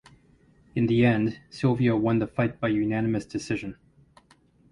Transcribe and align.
In 0.73 0.87
the 0.87 1.05
end 1.05 1.39
Sylvia 1.51 1.95
won 1.95 2.17
the 2.17 2.25
fight 2.25 2.59
by 2.59 2.69
unanimous 2.69 3.23
decision. 3.23 3.77